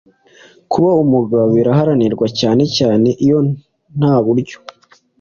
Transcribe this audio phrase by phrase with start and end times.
[0.71, 3.39] Kuba umugabo biraharanirwa cyane cyane iyo
[3.97, 4.57] ntaburyo